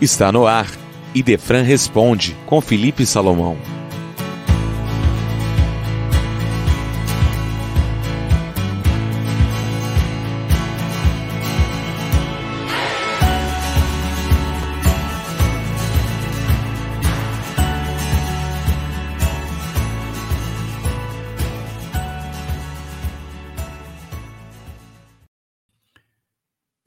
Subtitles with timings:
[0.00, 0.68] Está no ar.
[1.12, 3.56] Idefran responde com Felipe Salomão.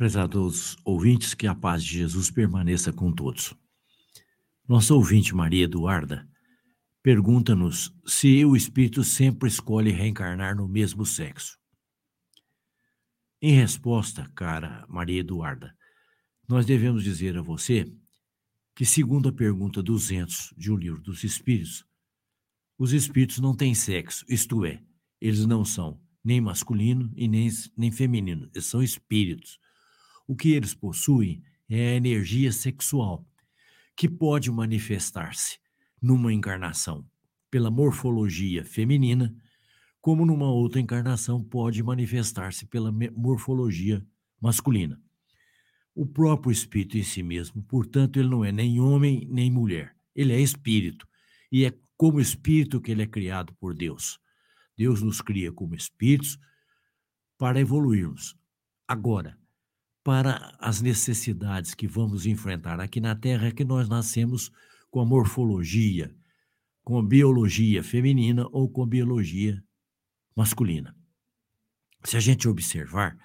[0.00, 3.54] Prezados ouvintes, que a paz de Jesus permaneça com todos.
[4.66, 6.26] Nossa ouvinte Maria Eduarda
[7.02, 11.58] pergunta-nos se o espírito sempre escolhe reencarnar no mesmo sexo.
[13.42, 15.76] Em resposta, cara Maria Eduarda,
[16.48, 17.86] nós devemos dizer a você
[18.74, 21.84] que, segundo a pergunta 200 de O Livro dos Espíritos,
[22.78, 24.82] os espíritos não têm sexo, isto é,
[25.20, 29.60] eles não são nem masculino e nem, nem feminino, eles são espíritos
[30.30, 33.26] o que eles possuem é a energia sexual,
[33.96, 35.58] que pode manifestar-se
[36.00, 37.04] numa encarnação
[37.50, 39.34] pela morfologia feminina,
[40.00, 44.06] como numa outra encarnação pode manifestar-se pela morfologia
[44.40, 45.02] masculina.
[45.96, 50.32] O próprio espírito em si mesmo, portanto, ele não é nem homem nem mulher, ele
[50.32, 51.08] é espírito,
[51.50, 54.20] e é como espírito que ele é criado por Deus.
[54.78, 56.38] Deus nos cria como espíritos
[57.36, 58.36] para evoluirmos.
[58.86, 59.36] Agora,
[60.02, 64.50] para as necessidades que vamos enfrentar aqui na Terra é que nós nascemos
[64.90, 66.14] com a morfologia,
[66.82, 69.62] com a biologia feminina ou com a biologia
[70.34, 70.96] masculina.
[72.04, 73.16] Se a gente observar,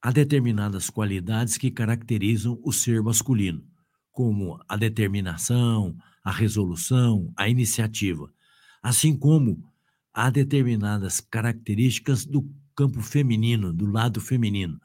[0.00, 3.66] há determinadas qualidades que caracterizam o ser masculino,
[4.12, 8.32] como a determinação, a resolução, a iniciativa,
[8.80, 9.68] assim como
[10.14, 14.80] há determinadas características do campo feminino, do lado feminino,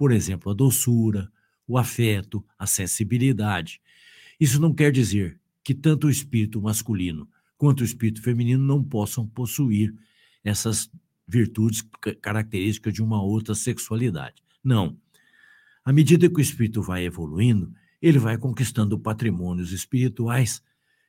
[0.00, 1.30] por exemplo, a doçura,
[1.68, 3.82] o afeto, a sensibilidade.
[4.40, 7.28] Isso não quer dizer que tanto o espírito masculino
[7.58, 9.94] quanto o espírito feminino não possam possuir
[10.42, 10.90] essas
[11.28, 11.84] virtudes
[12.22, 14.42] características de uma outra sexualidade.
[14.64, 14.96] Não.
[15.84, 20.62] À medida que o espírito vai evoluindo, ele vai conquistando patrimônios espirituais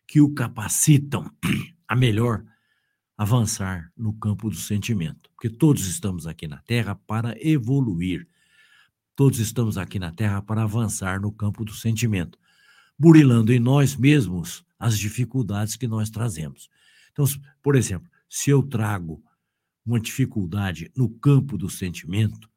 [0.05, 1.31] que o capacitam
[1.87, 2.43] a melhor
[3.17, 5.29] avançar no campo do sentimento.
[5.33, 8.27] Porque todos estamos aqui na Terra para evoluir.
[9.23, 12.39] Todos estamos aqui na Terra para avançar no campo do sentimento,
[12.97, 16.71] burilando em nós mesmos as dificuldades que nós trazemos.
[17.11, 17.23] Então,
[17.61, 19.23] por exemplo, se eu trago
[19.85, 22.49] uma dificuldade no campo do sentimento,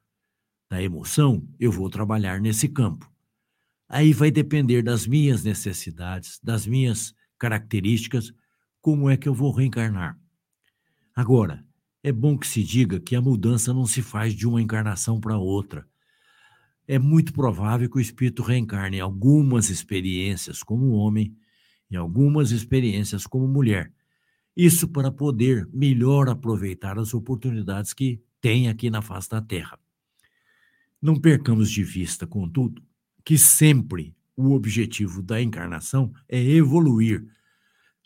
[0.66, 3.12] da emoção, eu vou trabalhar nesse campo.
[3.86, 8.32] Aí vai depender das minhas necessidades, das minhas características,
[8.80, 10.18] como é que eu vou reencarnar.
[11.14, 11.62] Agora,
[12.02, 15.36] é bom que se diga que a mudança não se faz de uma encarnação para
[15.36, 15.86] outra
[16.86, 21.36] é muito provável que o espírito reencarne em algumas experiências como homem
[21.90, 23.92] e algumas experiências como mulher.
[24.56, 29.78] Isso para poder melhor aproveitar as oportunidades que tem aqui na face da Terra.
[31.00, 32.82] Não percamos de vista, contudo,
[33.24, 37.26] que sempre o objetivo da encarnação é evoluir,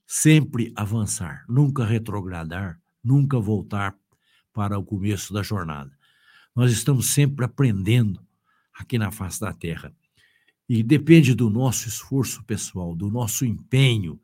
[0.06, 3.96] sempre avançar, nunca retrogradar, nunca voltar
[4.52, 5.96] para o começo da jornada.
[6.54, 8.20] Nós estamos sempre aprendendo
[8.78, 9.92] aqui na face da terra.
[10.68, 14.20] E depende do nosso esforço pessoal, do nosso empenho,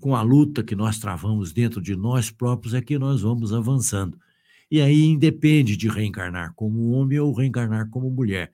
[0.00, 4.18] com a luta que nós travamos dentro de nós próprios, é que nós vamos avançando.
[4.70, 8.52] E aí independe de reencarnar como homem ou reencarnar como mulher.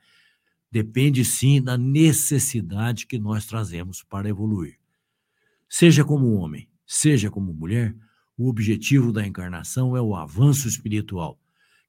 [0.71, 4.78] Depende sim da necessidade que nós trazemos para evoluir.
[5.69, 7.97] Seja como homem, seja como mulher,
[8.37, 11.41] o objetivo da encarnação é o avanço espiritual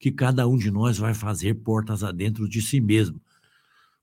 [0.01, 3.21] que cada um de nós vai fazer portas adentro de si mesmo,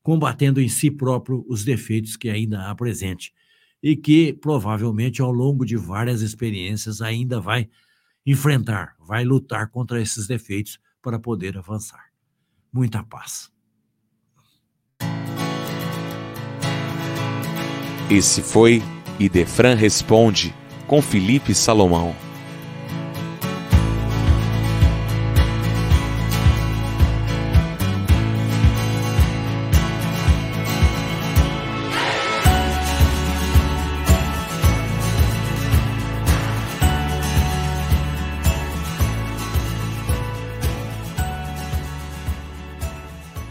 [0.00, 3.34] combatendo em si próprio os defeitos que ainda há presente
[3.82, 7.69] e que provavelmente ao longo de várias experiências ainda vai
[8.25, 12.04] enfrentar, vai lutar contra esses defeitos para poder avançar.
[12.72, 13.50] Muita paz.
[18.09, 18.80] Esse foi
[19.18, 20.54] Idefran Responde
[20.86, 22.28] com Felipe Salomão.